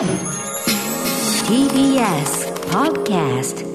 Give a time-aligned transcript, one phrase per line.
[0.00, 0.08] TBS
[2.70, 3.66] Podcast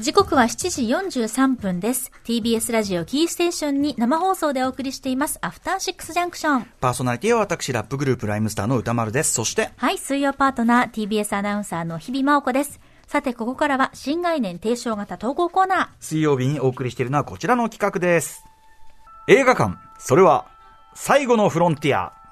[0.00, 0.82] 時刻は7時
[1.22, 2.10] 43分です。
[2.24, 6.66] TBS ラジオキーステーションに生放送でお送りしています、アフターシックスジャンクション。
[6.80, 9.34] パーソナリティは私、ラップグループライムスターの歌丸です。
[9.34, 12.80] そして、はい、水曜パートナー、TBS アナウンサーの日々真央子です。
[13.06, 15.88] さて、ここからは新概念提唱型投稿コーナー。
[16.00, 18.44] 水曜日にお送りしているのはこちらの企画です。
[19.28, 20.46] 映画館、それは、
[20.96, 22.23] 最後のフロンティア。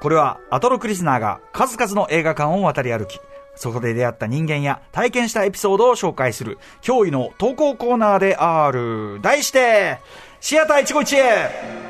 [0.00, 3.20] これは、アトロクリスナーが数々の映画館を渡り歩き、
[3.54, 9.20] そこで出会った人間や体験したエピソードを紹介する、驚異の投稿コーナーである。
[9.20, 9.98] 題して、
[10.40, 11.89] シアター151へ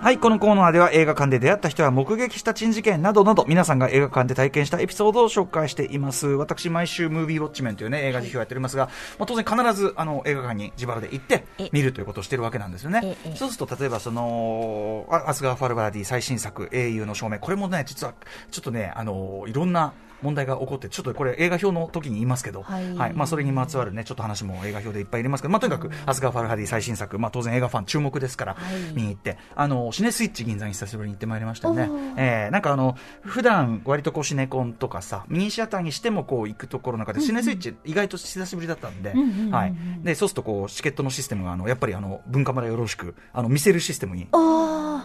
[0.00, 6.28] はい、このコーナーでは映画館で出会った人や目撃した珍事件などなど皆さんが映画館で体験したエピソードを紹介しています。
[6.28, 8.86] 私、毎週ムービーウォッチメンというね、映画辞表をやっておりますが、
[9.18, 13.36] まあ、当然必ずあの映画館に自腹で行ってえ見るということをしてるわけなんですよねええ。
[13.36, 18.14] そうすると、例えばその、あアスガー・ファルハーディ最新作、英雄の証明、これもね、実は
[18.52, 19.92] ちょっとね、あのいろんな
[20.22, 22.84] 問題が起こって、ちょっとこれ映画評の時に言いますけど、はい。
[23.14, 28.94] まあそれにまつわるね、ちょっと話も映画評でいっぱい入れますけど、まあとにかく、アスガー・ファルハーディ最新作、まあ当然映画ファン注目ですから、はい。
[28.94, 31.88] 見に行って、あの、シネスイッチ銀座に久しぶりに行ってまいりましたよね。
[32.16, 39.74] えーなんかあの、普段割とこうシネコンとかさ、ミニシアターにしてもこう行くところの中で、シネスイッチ意外と久しぶりだったんで、んうんうんはい。
[40.02, 44.28] で、そうするとこう、チケットのシステムがあの、やっぱりあの、文化村よろしく、あの、見せるシステムに。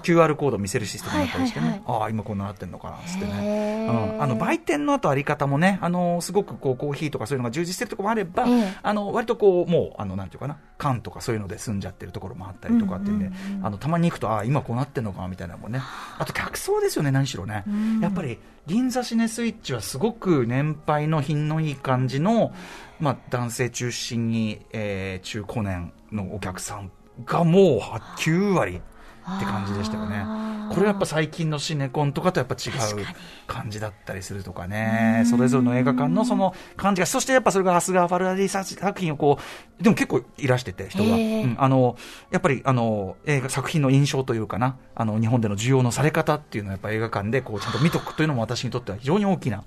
[0.04, 3.88] QR コード見せるシステムだったりしてね、はいはいああ、今こうなってんのかな、つってへね。
[3.90, 4.14] ー。
[4.16, 8.74] うん、あの、売店の後あり方もね、あの、すごくこう、コーヒーとかそういうのが充実してるところもあれば、ええ。
[8.82, 13.32] あの、割とこう、もう、あの、なんていうかな、缶とかそういうので済んじゃってるところもあったりとかっていうんで、
[13.62, 15.82] あの、たまに行くと、ああ、今こうなってんのか、みたいなのもね。
[16.20, 16.26] あ。
[16.26, 17.64] と、客層ですよね、何しろね。
[18.02, 22.54] やっぱり、銀座シネスイッチはすごく年配の品のいい感じの、
[23.00, 26.92] まあ、男性中心に、えー中高年のお客さん
[27.26, 28.82] がもうは9割
[29.30, 30.26] って感じでしたよね。
[30.70, 33.06] これやっぱ最近のシネコンとかとやっぱ違う
[33.48, 39.38] 感じだったりするとかね、それぞれの映画館のその感じが、そしてやっぱそれがアスガー・ファルアディ作品をこ
[39.80, 41.16] う、でも結構いらしてて、人が。
[41.16, 41.98] うんあの、
[42.32, 49.64] やっぱりあの、映画作品の印象というかな、あの、日本での需要のされ方っていうのはやっぱ映画館でこうちゃんと見とくというのも私にとっては非常に大きな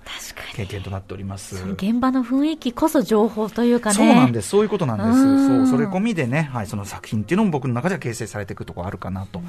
[0.55, 1.63] 経験となっております。
[1.63, 1.71] に。
[1.71, 3.95] 現場の雰囲気こそ情報というかね。
[3.95, 5.13] そうなんです、そういうことなんです、う。
[5.13, 5.67] ん。
[5.67, 9.41] そうそれ込みでね、はい、その作品っていうのも僕の中では形成されていくところあるかなと、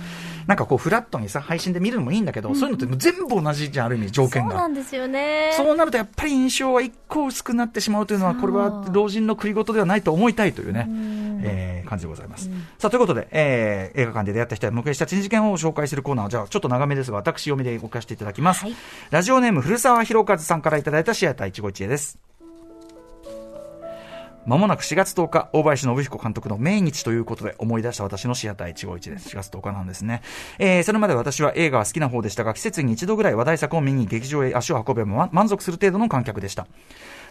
[0.46, 4.50] なんかこう、フラットにさ、配信で見るのもいいんだけど、そういうのって全部同じじゃん、ある意味、条件が。
[4.52, 5.50] そうなんですよね。
[5.56, 10.86] そうなるとやっぱり印象は一個薄くなってしまうというのは、これは老人の繰り事ではないと思いたいというね、
[11.42, 12.50] えー感じでございます。
[12.78, 18.64] さあ、ということで、えー映画館で出会った人や目撃した珍事件を紹介するコーナー、じゃあちょっと長めですが、私読みで置かせていただきます。
[18.64, 18.76] はい
[19.10, 22.27] ラジオネーム、古澤博和さんからいただいたシアター一期一会です。
[24.48, 29.28] まもなく4月10日、大林信彦監督の命日ということで思い出した私のシアター一期一会です。
[29.28, 30.22] 4月10日なんですね。
[30.58, 36.66] えー、それまで私は映画は好きな方でしたが、季節に一度ぐらい話題作を見に劇場へ足を運べばま満足する程度の観客でした。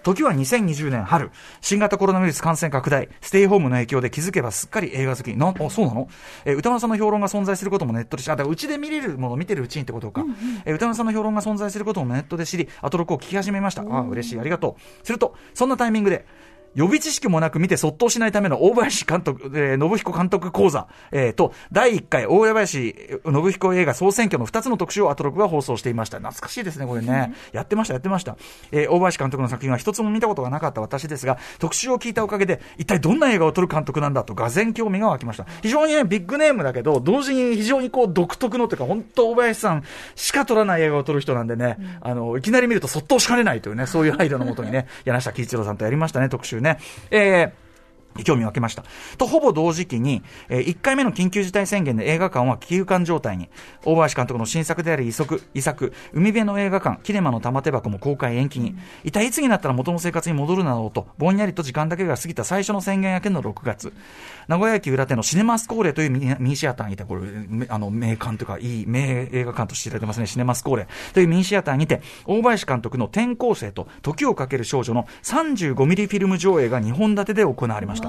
[0.03, 5.35] 時は2020年春、新型コロナウイルス感染拡大、ステイホームの影響で気づけばすっかり映画好き。
[5.35, 6.07] な、あ、そうなの？
[6.45, 10.23] えー歌丸さんの評論が存在することもネットで知り、あ、だからうちで見れるものを見てるうちにってことか。
[10.65, 13.81] えー歌丸さんの評論が存在することもネットで知り、アトロクを聞き始めました。
[13.81, 15.05] あ、嬉しい、ありがとう。
[15.05, 16.27] すると、そんなタイミングで、
[16.75, 22.95] 予備知識もなく見てそっとしないための大林監督、えー信彦監督講座、えーと、第1回大林
[23.25, 26.17] 信彦映画総選挙の2つの特集をアトロクが放送していました。
[26.17, 27.33] 懐かしいですね、これね。
[27.51, 28.37] やってました、やってました。
[28.71, 35.45] えー大林監督の作品は一つも見たことがなかった私ですが、特集を聞いたおかげで、一体どんな映画を撮る監督なんだと、がぜ興味が湧きました。
[35.61, 39.83] 非常にね、ビッグネームだけど、同時に非常にこう、独特のというか、本当大林さん
[40.15, 46.79] しか撮らない映画を撮る人なんでね、あの、いきなり見るとそっとしかねないというね、そういう配慮のもとにね、 柳下喜一郎さんとやりましたね、特集週ね。
[47.11, 47.66] えー
[48.23, 48.83] 興味を分けました。
[49.17, 53.49] と、ほぼ同時期に、えー1回目の緊急事態宣言で映画館は休館状態に、
[53.85, 63.93] 大林監督の新作である遺作、遺作、海辺の映画館、キネマの玉手箱も公開延期に、一体いつになったら元の生活に戻るなろうと、ぼんやりと時間だけが過ぎた最初の宣言明けの6月、
[64.47, 67.21] 名古屋駅裏手のシネマスコーレというミニシアターにて、これ、
[67.69, 78.06] あの、名館というか、いい名映画館として知られてますね、シネマスコーレというミニシアターにて、大林監督の転校生と時をかける少女の35ミリフィルム上映が2本立てで行われました。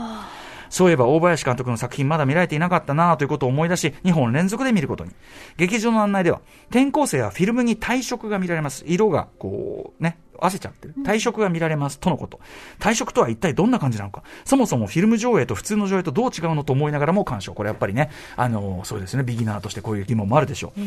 [0.70, 5.12] そういえば大林監督の作品まだ見られていなかったなということを思い出し、2本連続で見ることに。
[5.56, 6.40] 劇場の案内では、
[6.70, 8.84] 転校生はフィルムに退色が見られます。
[8.86, 10.94] 色が、こう、ね、焦っちゃってる。
[11.04, 12.40] 退色が見られます、とのこと。
[12.78, 14.22] 退色とは一体どんな感じなのか。
[14.44, 17.54] そもそもフィルム上映と普通の上映とどう違うのと思いながらも鑑賞。
[17.54, 20.80] これやっぱりね、あの、そうですね、ビギナーとしてこういう疑問もあるでしょう。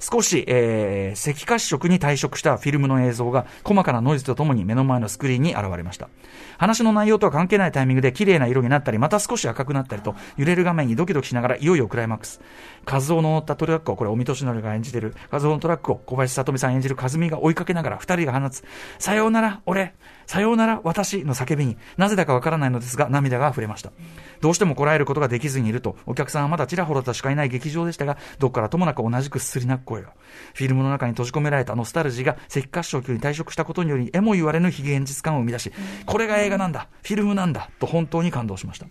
[0.00, 6.08] 少し、えー、赤褐色に退色したフィルムの映像が細かなノイズとともに目の前のスクリーンに現れました。
[6.58, 12.40] 話の内容とは関係ないタイミングで綺麗な色になったり、また少し赤くなったりと、揺れる画面にドキドキしながらいよいよクライマックス。
[12.86, 18.64] 和夫の乗ったトラックを、これ、尾身俊則が演じてる、和夫のトラックを小林聡美さん演じる和美が追いかけながら二人が放つ、
[18.98, 19.94] さようなら、俺、
[20.26, 23.92] さようなら、私の叫びに、なぜだかわからないのですが、涙が溢れました。
[24.40, 30.12] どうしてもこらえることができずにいると、お客さんはまだちらほらとしかいない劇場でしたが、どっからともなく同じくすすり泣く声が。
[30.54, 35.72] フィルムの中に閉じ込められたノスタルジーが赤褐色に退色したことにより、えも言われぬ非現実感を生み出し、
[36.06, 38.86] これが映画なんだ、フィルムなんだ、と本当に感動しました。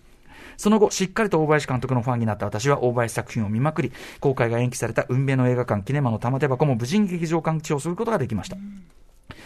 [0.58, 8.58] その後、しっかりと大林監督のファンになった私は大林作品を見まくり、公開が延期された運命の映画館キネマの玉手箱も無事に劇場館視聴することができました。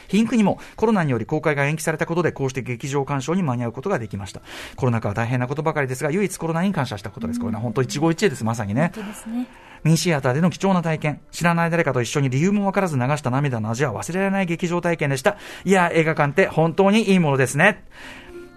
[0.08, 4.42] 皮肉にもコロナにより公開が延期されたことでこうして劇場鑑賞に間に合うことができました。
[4.76, 7.40] コロナ禍は大変なことばかりですが、唯一コロナに感謝したことです。
[7.40, 8.92] これは本当一期一会です、まさにね。
[8.96, 9.48] 本当ですね。
[9.84, 11.22] ミニシアターでの貴重な体験。
[11.32, 15.38] 知らない誰かと一緒に理由もわからず流した涙の味は忘れられない劇場体験でした。
[15.66, 17.84] いや、映画館って本当にいいものですね。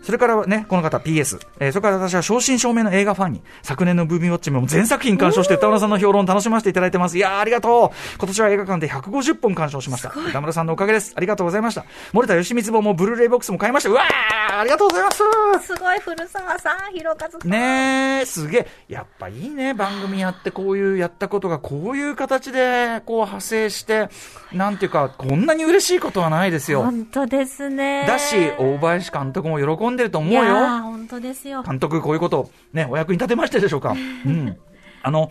[0.02, 1.41] それからね、この方 PS。
[1.58, 7.17] えーそれから私は正真正銘の映画ファンに、昨年のブーミーウォッチも全作品鑑賞して歌村さんの評論を楽しませていただいてます。
[7.17, 10.11] いやーありがとう今年は映画館で150本鑑賞しました。
[10.11, 11.12] 歌村さんのおかげです。
[11.17, 11.85] ありがとうございました。
[12.12, 13.91] 森田義満本もブルーレイボックスも買いました。
[13.91, 15.19] うわーありがとうございます
[15.67, 17.49] すごい、古澤さん、広和さん。
[17.49, 18.67] ねえ、すげえ。
[18.88, 24.08] やっぱいいね、番組やって、こういうやったことが、こういう形で、こう派生して、
[24.52, 26.82] なんていうか、こんなに嬉しいことはないですよ。
[26.82, 28.05] 本当ですね。
[28.06, 30.41] だし、大林監督も喜んでると思うよ。
[30.43, 31.63] ー本当ですよ。
[31.63, 33.95] 監督、こういうこと、ね、お役に立てましたでしょうか。
[34.27, 34.57] うん。
[35.03, 35.31] あの、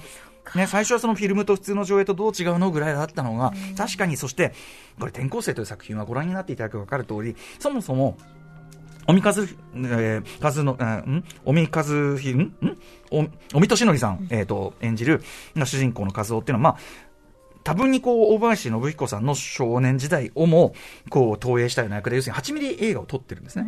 [0.55, 4.53] ね、最初はそのフィルムと普通の上映とどう違うのぐらいだったのが、確かに、そして、
[4.99, 8.17] これ、転校生という作品はご覧になっていただくと分かる通り、そもそも、
[9.07, 11.23] おみかず、えー、かずの、えーん？
[11.43, 12.41] おみかずひ、ん？
[12.41, 12.55] ん？
[13.11, 15.23] お、おみとしのりさん、えっ、と、演じる、
[15.55, 17.09] 主人公の和夫っていうのは、まあ、
[17.63, 20.73] 多分にこう、大林信彦さんの少年時代をも、
[21.09, 23.65] こう、投影したような役で、要するに8ミリ映画を撮ってるんですね。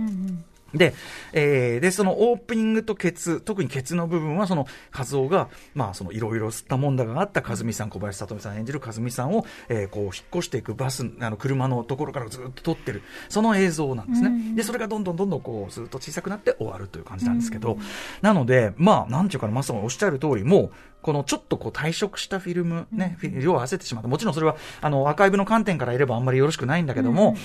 [0.74, 0.94] で、
[1.34, 14.56] えーで、そのオープニングとケツ、特にケツの部分は、その、和夫が、まあ、その、いろいろ吸ったもんだがあった和美さん、小林聡美さん演じる和美さんを、えーこう、引っ越していくバス、あの、車のところからずっと撮ってる、その映像なんですね。
[14.56, 17.78] で、それがどんどんどんどん、こう、ずっと小さくなって終わるという感じなんですけど、
[18.22, 20.72] なので、まあ、なんていうかな、まさにおっしゃる通り、もう、
[21.02, 24.08] このちょっとこう退色したフィルム、ね、フィ量を合わせてしまった。
[24.08, 27.36] もちろんそれは、あの、アーカイブの観点からいればあんまりよろしくないんだけども、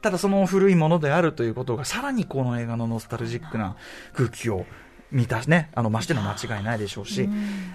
[0.00, 3.76] ただその古いものであるということが、さらにこの映画のノスタルジックな
[4.14, 4.64] 空気を
[5.10, 7.28] 満たしね、あの、増しての間違いないでしょうし、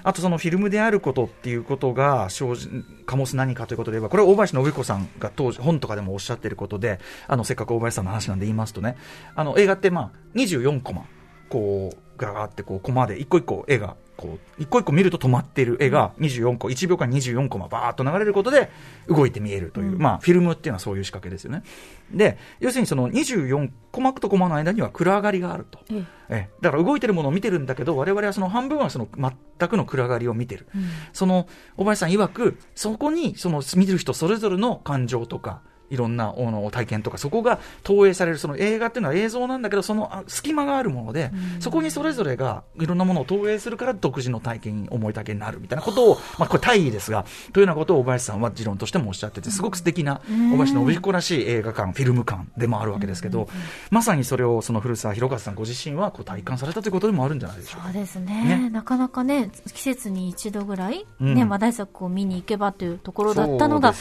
[0.04, 2.70] あとそのフィルムであることっていうことが生じ、
[3.06, 8.98] 醸す何かということで言えば、これは大林信彦さんが当時、本とかでもおっしゃってることで、あの、せっかく大林さんの話なんで言いますとね、
[9.36, 11.06] あの、映画ってまあ、24コマ、
[11.50, 18.70] こう、ガーってこう、コマで一個一個絵が、こう、一個一個見ると止まっている絵が24個、1秒間24コマバーっと流れることで
[19.08, 21.64] 動いて見えるという、まあ、フィルムっていうのはそういう仕掛けですよね。
[22.12, 25.80] で、要するにその24コマとコマの間には暗がりがあると。
[25.92, 30.68] ええええだから動いてるものを見てるんだけど、我々はその半分はその全くの暗がりを見てる。
[31.12, 35.62] その、小林さん曰く、そこにその見てる人それぞれの感情とか、
[35.94, 53.48] いろんなあの体験とか、そこが投影される、その映画っていうのは映像なんだけど、そのあ隙間があるもので、そこにそれぞれがいろんなものを投影するから独自の体験、思い体験になるみたいなことを、まあこれ大義ですが、というようなことを小林さんは持論としてもおっしゃってて、すごく素敵な、小林信彦らしい映画館、フィルム館でもあるわけですけど、
[53.92, 57.92] まさにそれをその古澤弘和さんご自身はこう体感されたということでもあるんじゃないでしょうか。
[57.92, 58.44] そうですね。
[58.44, 58.70] ね。
[58.70, 61.36] なかなかね、季節に一度ぐらい、うん。
[61.36, 63.94] ね、話題作を見に行けばというところだったのが、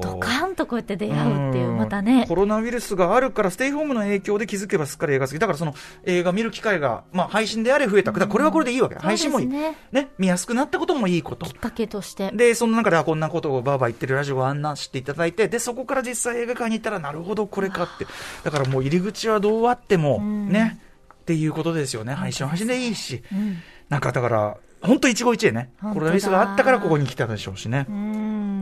[0.00, 5.38] ドカンとこうやって出会うっていう、んまたねコ、ロナウイルスがあるから、ステイホームの影響で気づけばすっかり映画好き。
[5.38, 8.12] だからその映画見る機会が、まあ配信であれ増えた。
[8.12, 8.96] だからこれはこれでいいわけ。
[8.96, 9.46] 配信もいい。
[9.46, 11.46] ねね見やすくなったこともいいこと。
[11.46, 12.30] きっかけとして。
[12.32, 18.06] で、その中で、あ、こんなことをバーバー言ってるラジオを案内していただいて、で、そこから実際映画館に行ったら、なるほど、これかって。
[18.44, 20.78] だからもう入り口はどうあっても、ね、
[21.14, 22.14] っていうことですよね。
[22.14, 23.22] 配信は配信でいいし。
[23.32, 23.58] うん
[23.88, 25.72] なんかだから、本当一期一会ね。
[25.80, 27.86] コロナウイルスがあったからここに来たでしょうしね。
[27.88, 27.96] うん、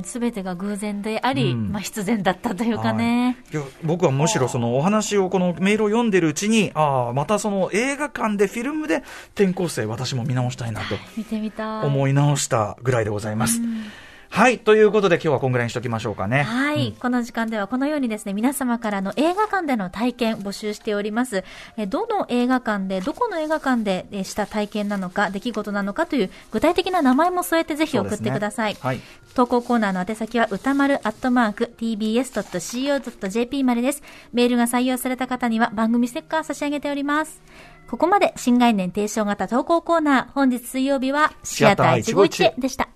[0.05, 3.37] すべてが偶然であり、うんまあ必然だったというかね。
[3.53, 9.03] いや僕はむしろそのお話をこのメールを読んでるうちに、ああ、またその映画館でフィルムで
[9.35, 11.87] 転校生私も見直したいなと見てみたい。
[11.87, 13.61] 思い直したぐらいでございます。
[14.29, 14.59] はい。
[14.59, 16.43] ということで今日はこんぐらいにしときましょうかね。
[16.43, 21.45] はい、この時間ではこのようにですね、皆様からの映画館での体験募集しております。
[21.77, 28.75] えどの映画館で、どこの映画館でえした体験なのか、出来事なのかという具体的な名前も添えてぜひ送ってください。
[28.75, 29.01] ねはい
[29.37, 34.03] 投稿コーナーの宛先は歌丸アットマーク tbs.co.jp までです。
[34.33, 37.43] メールが採用された方には番組ステッカー差し上げております。
[37.87, 42.96] ここまで新概念提唱型投稿コーナー、本日水曜日はシアター151でした。